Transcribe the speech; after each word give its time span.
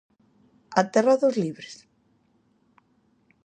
A 0.79 0.81
terra 0.93 1.15
dos 1.21 1.35
libres? 1.43 1.75